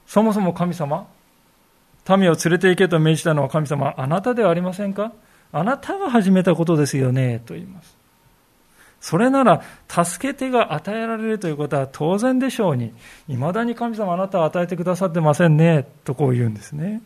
[0.06, 1.06] そもそも神様
[2.08, 5.12] 民を連れて行けと命じたのは神様あなたではありませんか？
[5.52, 7.40] あなたが始めたことですよね？
[7.44, 7.96] と言います。
[9.00, 12.92] それなら、助け手が与えられるということは当然でしょうに、
[13.28, 17.02] いまだに神様あなたは与えてくださってませんね、とこう言うんですね。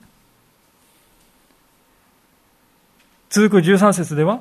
[3.29, 4.41] 続く13節では、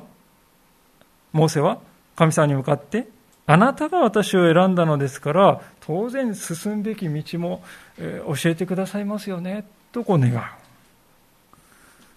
[1.32, 1.80] モーセは
[2.16, 3.08] 神様に向かって、
[3.46, 7.64] あなたが私を選んだのですから、当然進んべき道も、
[7.98, 10.40] え教えてくださいますよね、とこう願う。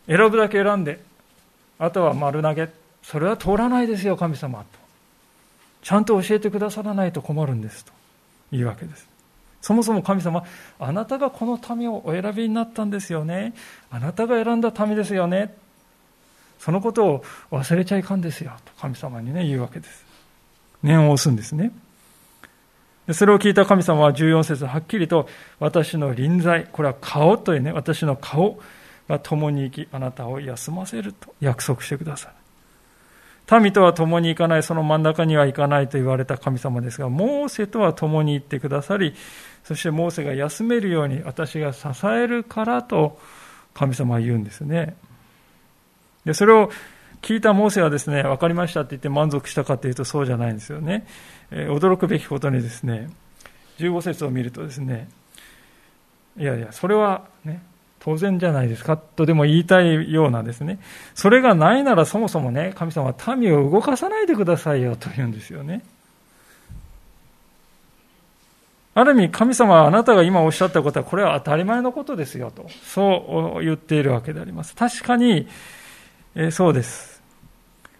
[0.05, 0.99] 選ぶだけ選んで、
[1.79, 2.69] あとは丸投げ。
[3.01, 4.59] それは通らないですよ、神様。
[4.59, 4.65] と
[5.81, 7.91] ちゃんと教えてくださらないと困るんですと
[8.51, 9.07] いうわけです。
[9.59, 10.43] そもそも神様、
[10.77, 13.55] あなたがこの民をお選びになったんですよね。
[13.89, 15.55] あなたが選んだ民ですよね。
[16.59, 18.51] そのことを忘れちゃいかんですよ。
[18.65, 20.05] と神様にね、言うわけです。
[20.83, 21.71] 念を押すんですね。
[23.11, 25.27] それを聞いた神様は14節はっきりと、
[25.59, 28.59] 私の臨在、これは顔というね、私の顔
[29.09, 32.33] が共に生き、あなたを休ませると約束してください。
[33.61, 39.13] 民とは共に行かない、その真ん中には行かないと言われた神様ですが、モーセとは共に行ってくださり、
[39.65, 43.19] そしてモーセが休めるように私が支えるからと
[43.73, 44.95] 神様は言うんですね。
[46.25, 46.71] で、それを
[47.23, 51.07] 聞いたモーセはですね、分かりましたって言って満足したかというとそうじゃないんですよね。
[51.51, 53.09] えー、驚くべきことにですね、
[53.79, 55.07] 15節を見るとですね、
[56.37, 57.63] いやいや、それはね、
[57.99, 60.79] 当然じゃないですかとでも言いたいようなですね。
[61.15, 65.81] それがないならそもそもね、神様は民を動かさないでくださいよと言うんですよね。
[68.95, 74.75] ある意味、神様はあなたが今おっしゃったことは、これは当たり前のことですよと、そう言っているわけであります。
[74.75, 75.47] 確かに、
[76.35, 77.12] えそうです。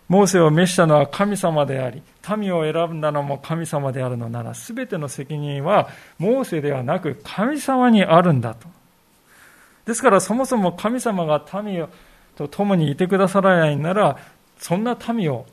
[0.08, 2.01] モーセを召したのは神様であり、
[2.38, 8.68] 民を選んだのも神様であるのなら、すべての責任はモーセではなく神様にあるんだと。
[9.86, 11.86] ですからそもそも神様が民
[12.36, 14.18] と共にいてくださらないなら、
[14.58, 15.45] そんな民を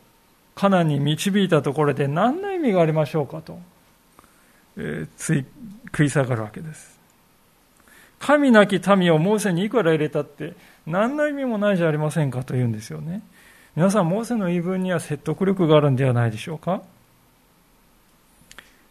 [0.54, 3.58] カナンに導いたところで何の意味がありましょうかと
[4.76, 5.44] えー、
[5.86, 6.98] 食い下がるわけです。
[8.18, 10.54] 神なき民をモーセにいくら入れたって
[10.86, 13.22] 何の意味もないじゃありませんかと言うんですよね。
[13.76, 16.82] 皆さん、モーセの言い分には説得力があるんではないでしょうか？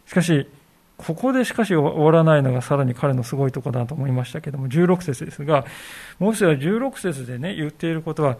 [0.07, 0.47] しかし、
[0.97, 5.65] ここでしかし終わらないのがさらに彼のすごいところだと思いましたけども、16節ですが、
[6.17, 8.38] モーセは16節でね、言っていることは、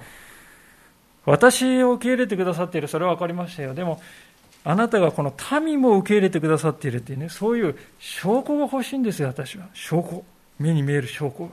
[1.26, 3.74] 私を受け入れてくださっている、それは分かりましたよ。
[3.74, 4.02] でも、
[4.64, 9.68] あなたがこの民も受け入れてくださっているっていうね、そういう証拠が欲しいんですよ、私は。
[9.74, 10.24] 証拠。
[10.58, 11.52] 目に見える証拠が。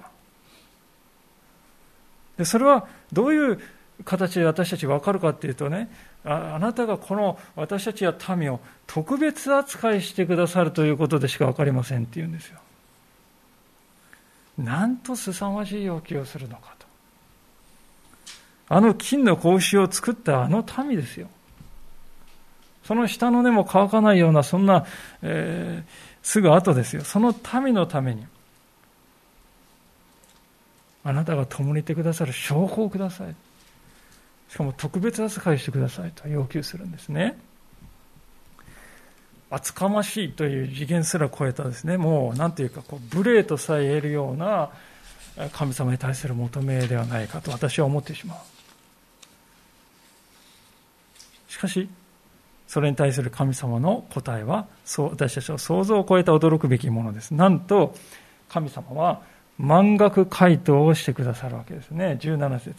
[2.39, 3.61] で、それはどういう
[4.05, 5.91] 形で私たち分かるかっていうとね、
[6.25, 12.59] あなたがこの私たちや民を特別扱いしてくださるということでしか分かりませんって言うんですよ。
[14.59, 16.87] なんと凄まじい要求をするのかと。
[18.69, 21.29] あの金の格子を作ったあの民ですよ。
[22.85, 24.87] その下の根も乾かないような、そんな、
[25.23, 25.91] えー、
[26.23, 27.03] すぐ後ですよ。
[27.03, 28.25] その民のために、
[31.03, 33.35] あなたが共にいてくださる証拠をください。
[34.49, 37.39] しかも特別扱いしてくださいと要求するんですね。
[39.51, 44.71] 厚かましいという次元すら超えたですね、もう何ていうかこう無礼とさえ言えるような
[45.53, 48.39] 神様に対する求めではないかと私は思ってしまう。
[51.49, 51.89] しかし、
[52.67, 57.33] それに対する神様の答えは、そう私たちの想像を超えた驚くべきものです。
[57.33, 57.95] なんと、
[58.49, 59.23] 神様は
[59.59, 62.19] 満額回答をしてくださるわけですね。
[62.21, 62.75] 17節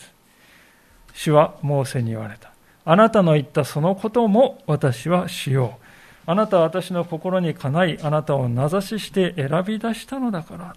[1.13, 2.51] 主はモーセに言われた。
[2.85, 6.31] あなたの言ったそのことも私はしよう。
[6.31, 10.75] あなたは私の心にかない、あなたを名指しして選び出したのだから。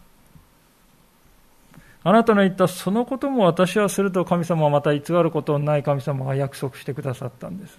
[2.02, 7.78] あなたの言ったそのことも私はすると神様はまた偽ることのない神様が約束してくださったんです。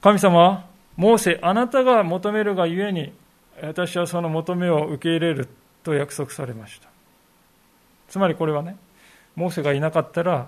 [0.00, 0.64] 神様は、
[0.96, 3.12] モーセ、あなたが求めるがゆえに、
[3.62, 5.48] 私はその求めを受け入れる
[5.82, 6.87] と約束されました。
[8.08, 8.76] つまりこれはね、
[9.36, 10.46] モーセがいなかったら、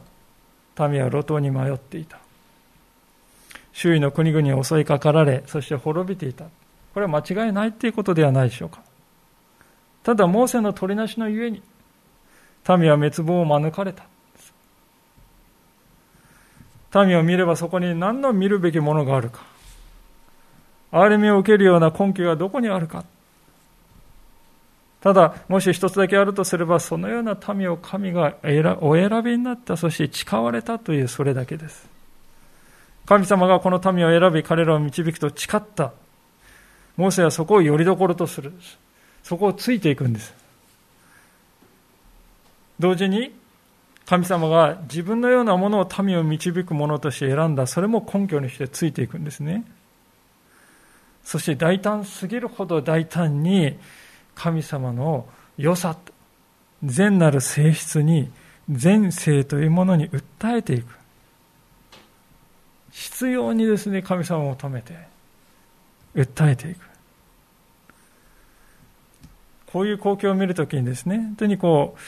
[0.78, 2.18] 民は路頭に迷っていた。
[3.72, 6.44] 周囲の国々に襲いかかられ、そして滅びていた。
[6.94, 8.80] これは間違いないっていうことではないでしょうか。
[10.02, 11.62] ただ、モーセの取りなしのゆえに、
[12.68, 14.04] 民は滅亡を免れた。
[17.04, 19.42] 民を見ればそこに何の見るべきものがあるか。
[20.92, 23.04] 憐れみを受けるような根拠がどこにあるか。
[25.00, 28.36] ただ、もし一つだけあるとすれば、そのような民を神が
[28.80, 31.88] お選びになった、そして誓われたというそれだけです。
[33.06, 35.92] 神様がこの民を選び、彼らを導くと誓った。
[36.96, 38.52] モーセはそこをよりどころとする。
[39.22, 40.34] そこをついていくんです。
[42.78, 43.34] 同時に、
[44.04, 49.64] 神様が自分のようなものを民を導くものとして選んだ、それも根拠にしてついていくんですね。
[51.24, 53.78] そして大胆すぎるほど大胆に
[54.40, 55.28] 神様の
[55.58, 55.98] 良さ、
[56.82, 58.30] 善なる性質に、
[58.70, 60.96] 善性というものに訴えていく。
[62.90, 64.94] 必要にですね、神様を求めて、
[66.14, 66.80] 訴えていく。
[69.66, 71.98] こういう光景を見るときにですね、本当にこ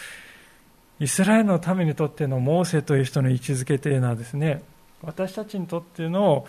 [0.99, 4.63] う、イスラエルのためにとってのモーセという人の位置づけというのはですね、
[5.03, 6.47] 私たちにとっての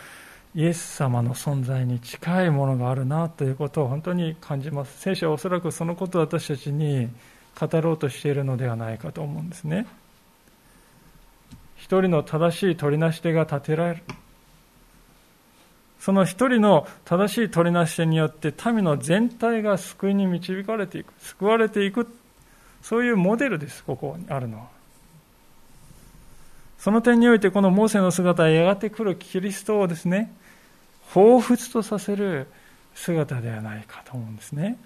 [0.56, 5.00] イエス様の存在に近いものがあるなということを本当に感じます。
[5.00, 7.10] 聖書はおそらくそのことを私たちに
[7.60, 9.88] 語ろうとしているのではないかと思うんですね。
[11.76, 14.04] 一人の正しい取りなし手が立てられる。
[16.00, 22.14] その一人の正しい取りなし手によって民の全体が救いに導かれていく、救われていく、
[22.82, 24.68] そういうモデルです、ここにあるのは。
[26.78, 30.34] その点においてこのモーセの姿へやがて来るキリストをですね、
[31.14, 32.48] 彷彿とさせる
[32.96, 34.78] 姿ではないかと思うんですね。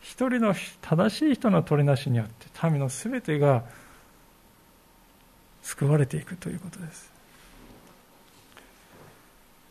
[0.00, 3.64] 一人の正しい人の取りなしによって民の全てが
[5.62, 7.12] 救われていくということです。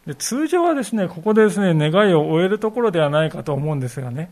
[0.05, 4.29] で通常はですね、ここでですね、願いを終えるところではないかと思うんですがね、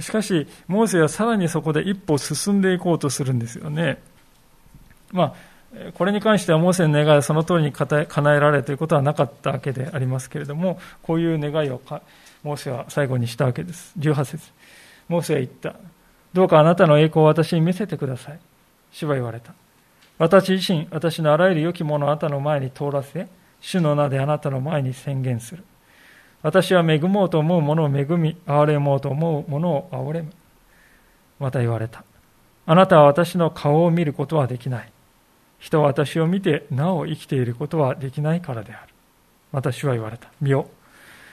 [0.00, 4.02] しかし、モーセはさらにそこで一歩進んでいこうとするんですよね。
[5.12, 5.53] まあ
[5.94, 11.80] これに関してはモーセの願いはその通りに叶えられということはなかったわけでありますけれども、こういう願いを
[12.42, 13.92] モーセは最後にしたわけです。
[13.98, 14.52] 18節
[15.08, 15.74] モーセは言った。
[16.32, 18.38] どうかあなたの栄光を私に見せてください。
[18.92, 19.52] 主は言われた。
[20.18, 23.26] 私自身、私のあらゆる良きものをあなたの前に通らせ、
[23.60, 25.64] 主の名であなたの前に宣言する。
[26.42, 30.32] 私は恵もうと思うものを恵み、憐れもうと思うものを憐れむ。
[31.40, 32.04] また言われた。
[32.66, 34.93] あなたは私の顔を見ることはできない。
[35.64, 38.92] 人は私を見てなお生きていることはできないからである。
[39.50, 40.28] 私は言われた。
[40.42, 40.68] 見よ。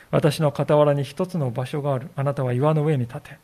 [0.09, 2.07] 私の傍らに一つの場所がある。
[2.15, 3.38] あなたは岩の上に立て。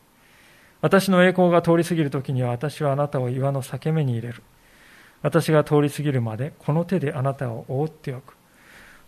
[0.79, 4.41] 私の栄光が通り過ぎるときには私はあなたを岩の裂け目に入れる。
[5.21, 8.37] 私が通り過ぎるまでこの手であなたを覆っておく。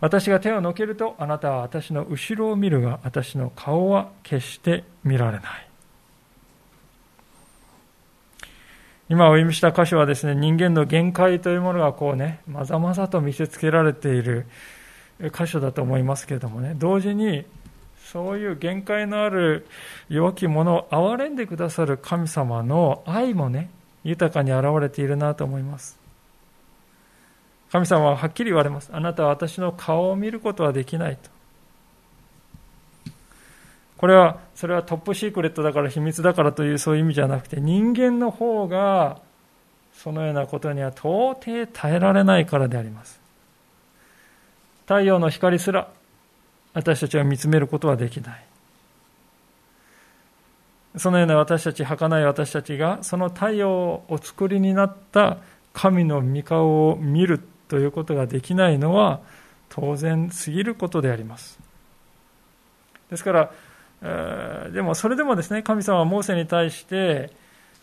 [0.00, 5.69] 私が手をのけるとあなたは私の後ろを見るが私の顔は決して見られない。
[9.10, 14.46] 今お読みした箇所はですね、人間の限界というものがこうね、まざまざと見せつけられている
[15.36, 17.44] 箇所だと思いますけれどもね、同時に
[18.04, 19.66] そういう限界のある
[20.08, 23.70] 弱き者を憐れんでくださる神様の愛もね、
[24.04, 25.98] 豊かに現れているなと思います。
[27.72, 28.90] 神様ははっきり言われます。
[28.92, 31.39] あなたは私の顔を見ることはできないと。
[34.00, 39.20] これは、それはトップシークレットだから秘密だからというそういう意味じゃなくて、人間の方が
[39.92, 43.20] そのようなことには到底耐えられないからであります。
[44.86, 45.90] 太陽の光すら
[46.72, 48.44] 私たちは見つめることはできない。
[50.96, 55.36] そのような私たち、儚い私たちが、その太陽をお作りになった
[55.74, 57.38] 神の御顔を見る
[57.68, 59.20] ということができないのは
[59.68, 61.58] 当然すぎることであります。
[63.10, 63.52] ですから、
[64.00, 67.30] でもそれでもですね、神様はモーセに対して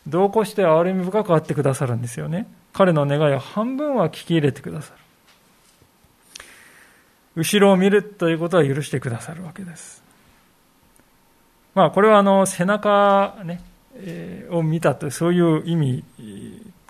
[0.07, 2.47] 同行して憐れみ深くあってくださるんですよね。
[2.73, 4.99] 彼の願いを半分は聞き入れてくださる。
[7.35, 10.03] 後ろを見るということは許してくださるわけです。
[11.75, 13.61] まあ、これはあの背中ね、
[13.93, 16.03] え、を見たというそういう意味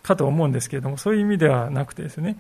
[0.01, 2.37] かと思うんですけれども、そういう意味ではなくてですね、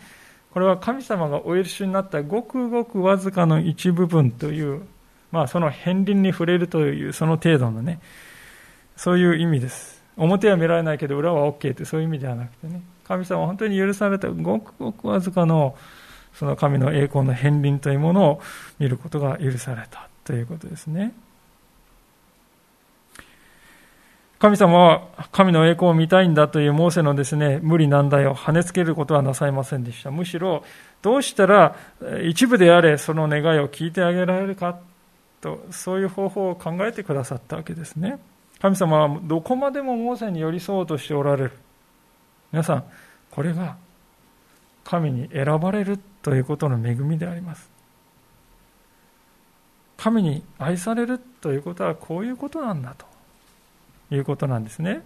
[0.53, 4.83] これは神様がお許しになったごくごくわずかの一部分という、
[5.31, 7.99] まあ、その片鱗に触れるというその程度のね、
[8.95, 10.03] そういう意味です。
[10.15, 15.75] 表は見られないけど裏は OK ってそういう意味ではなくてね、神様は本当に許されたごくごくわずかの
[16.33, 18.41] その神の栄光の片鱗というものを
[18.79, 21.13] 見ることが許されたということですね。
[24.39, 30.11] 神様は神の栄光を見たいんだというモーセのですね、無理難題を跳ねつけることはなさいませんでした。
[30.11, 30.63] むしろ、
[31.01, 31.75] どうしたら
[32.23, 34.79] 一部であれその願いを聞いてあげられるか
[35.41, 38.19] と、そういう方法を考えてくださったわけですね。
[38.59, 41.51] 神様はどこまでもモーセに寄り添おうとしておられる。
[42.51, 42.83] 皆さん、
[43.29, 43.77] これが
[44.83, 47.69] 神に選ばれるということの恵みであります。
[49.97, 53.05] 神に愛されるということはこういうことなんだと。
[54.09, 55.01] いうことなんですね。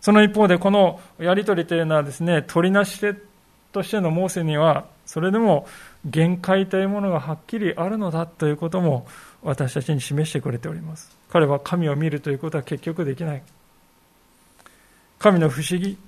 [0.00, 3.18] その一方で、このやり取りというのはですね、取りなし手
[3.72, 5.66] としてのモーセには、それでも
[6.04, 9.06] 限界というものがはっきりあるのだということも
[9.42, 11.16] 私たちに示してくれております。
[11.30, 13.42] 彼は神を見るということは結局できない。
[15.18, 15.98] 神の不思議、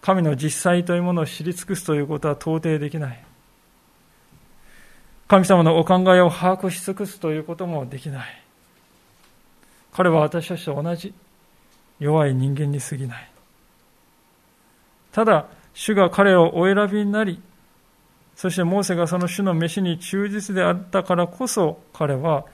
[0.00, 3.24] 神の実際というものを知り尽くすということは到底できない。
[5.26, 8.42] 神様のお考えを把握し尽くすということもできない。
[9.92, 11.14] 彼は私たちと同じ
[11.98, 13.30] 弱い人間に過ぎない。
[15.12, 17.42] ただ、主が彼をお選びになり、
[18.36, 22.44] そしてモーセがその主の飯に忠実であったからこそ、彼は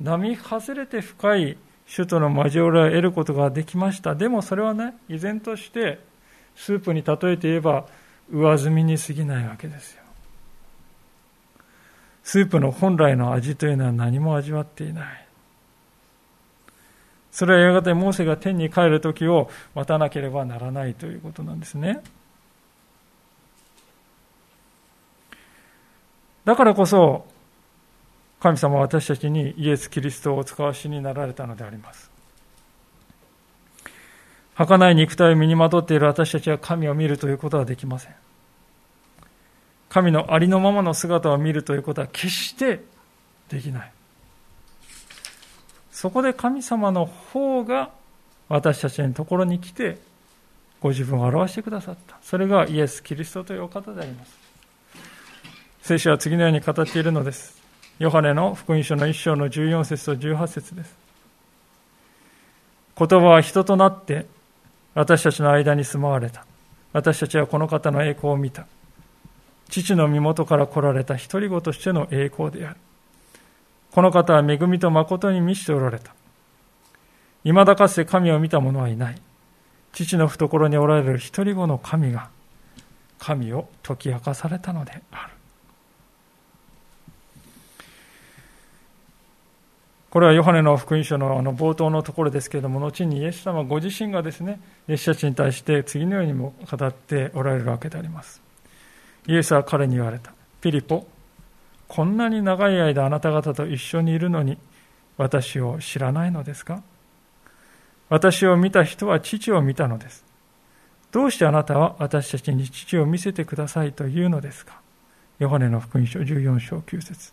[0.00, 1.56] 並外れて深い
[1.86, 4.14] 主との交わりを得ることができました。
[4.14, 5.98] でもそれはね、依然として
[6.54, 7.86] スープに例えて言えば
[8.30, 10.02] 上積みに過ぎないわけですよ。
[12.22, 15.26] スープの本来の味というのは何も味わっていない。
[17.30, 22.02] それはやがてモーセが天に帰る時を待たなければならないということなんですね。
[26.48, 27.26] だからこそ、
[28.40, 32.10] 神様は私たちにイエス・キリストをお使わしになられたのであります。
[34.54, 38.14] 儚い肉体を身にまとっている私たちは神を見るということはできません。
[39.90, 42.80] 神のありのままの姿を見るということは決して
[43.50, 43.92] できない。
[45.92, 47.90] そこで神様の方が
[48.48, 49.98] 私たちのところに来て、
[50.80, 52.16] ご自分を表してくださった。
[52.22, 54.47] それがイエス・キリストというお方であります。
[55.88, 57.56] 聖書は次のように語っているのです。
[57.98, 60.94] ヨハネの福音書の1章の14節と18節です。
[62.94, 64.26] 言葉は人となって
[64.92, 66.44] 私たちの間に住まわれた。
[66.92, 68.66] 私たちはこの方の栄光を見た。
[69.70, 72.76] 父の身元から来られた独り子としての栄光である。
[73.90, 76.14] この方は恵みと誠に満ちておられた。
[77.44, 79.22] 未だかつて神を見た者はいない。
[79.94, 82.28] 父の懐におられる一人子の神が
[83.18, 85.37] 神を解き明かされたのである。
[90.10, 98.40] これはヨハネの福音書のあの冒頭のところですけれども、後にイエス様ご自身がですね、弟子たちに対して次のようにも語っておられるわけであります。
[99.26, 100.32] イエスは彼に言われた。
[100.62, 101.06] ピリポ、
[101.86, 104.56] こんなに長い間あなた方と一緒にいるのに
[105.18, 106.82] 私を知らないのですか？
[108.08, 110.24] 私を見た人は父を見たのです。
[111.12, 114.80] どうしてあなたは私たちに父を見せてくださいというのですか？
[115.38, 117.32] ヨハネの福音書14章9節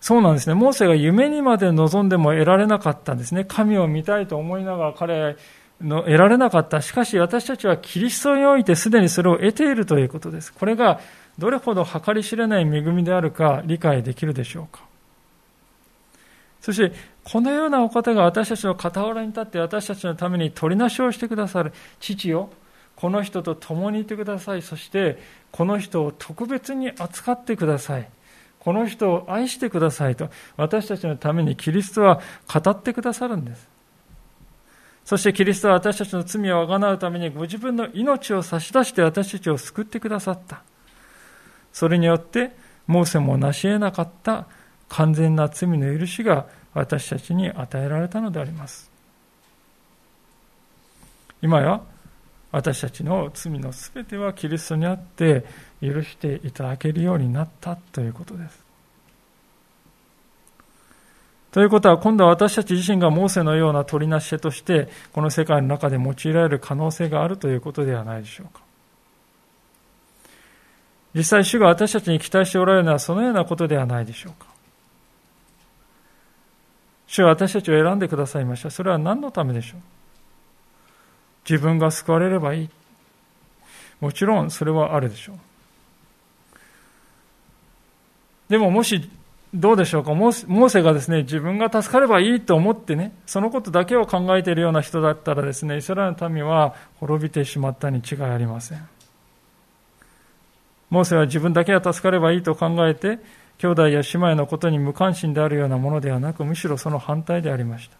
[0.00, 0.54] そうなんですね。
[0.54, 3.44] モーセが夢にまで望んでも得られなかったんですね。
[3.44, 5.36] 神を見たいと思いながら彼
[5.82, 6.80] の得られなかった。
[6.80, 10.52] しかし私たちはキリストにおいてすでにそれを得ているということです。
[10.52, 11.00] これが
[11.38, 14.82] どれほど計り知れない恵みであるか理解できるでしょうか。
[16.60, 16.94] そして、
[17.24, 21.72] このようなお方が私たちの傍らに立って私たちのために取りなしをしてくださる。
[22.00, 22.50] 父よ、
[22.96, 24.62] この人と共にいてください。
[24.62, 25.18] そして、
[25.52, 28.08] この人を特別に扱ってください。
[28.60, 33.68] この人を愛してくださいと、私たちのためにキリストは語ってくださるんです。
[35.04, 40.62] そしてキリストは私たちの罪をあがなうためにご自分の命を差し出して私たちを救ってくださった。
[41.72, 42.54] それによって、
[42.86, 44.46] モーセも成し得なかった
[44.88, 48.90] 完全な罪の許しが私たちに与えられたのであります。
[51.42, 51.80] 今や
[52.52, 55.44] 私たちの罪のすべてはキリストにあって
[55.80, 58.58] 許していただけるようになったということです。
[61.52, 68.60] ということは今度は私たち自身がモーセのような取りなし手としてこの世界の中で用いられる可能性があるということではないでしょうか。
[71.14, 74.46] 実際主が私たちに期待しておられるのはそのようなことではないでしょうか。
[77.08, 78.70] 主は私たちを選んでくださいました。
[78.70, 79.80] それは何のためでしょう？
[81.48, 82.70] 自分が救われればいい。
[84.00, 85.36] もちろんそれはあるでしょう。
[88.48, 89.08] でももし、
[89.52, 98.88] どうでしょうかモーセがですね、自分が助かればいいと思ってね、そのことだけを考えているような人だったらですね、イスラエルの民は滅びてしまったに違いありません。
[100.88, 103.18] モーセは自分だけは助かればいいと考えて、
[103.58, 107.96] 兄弟や姉妹のことに無関心であるようなものではなく、むしろその反対でありました。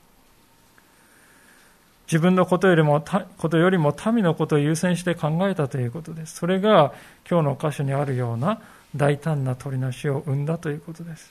[2.10, 3.04] 自分のことよりも、
[3.38, 6.34] ことよりも民のことを優先して考えたということです。
[6.34, 6.92] それが
[7.30, 8.60] 今日の箇所にあるような
[8.96, 11.30] 大胆な取りなしを生んだということです。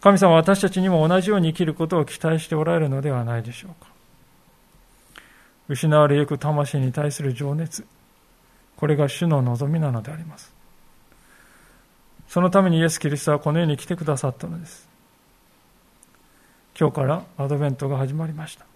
[0.00, 3.90] 神様は私たちにも同じように生きることを期待しておられるのではないでしょうか。
[5.68, 7.84] 失われゆく魂に対する情熱、
[8.76, 10.54] これが主の望みなのであります。
[12.28, 14.86] そのためにイエス・キリストはこの世に来てくださったのです。
[16.78, 18.66] 今日からアドベントが始まりました。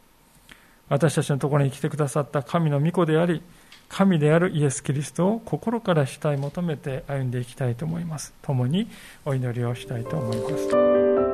[0.89, 3.43] 私たちのところに来てくださった神の御子であり、
[3.89, 8.33] 神であるイエス・キリストを心から慕い求めて歩んでいきたいと思います。
[8.43, 8.89] 共に
[9.25, 11.30] お祈りをしたいと思います。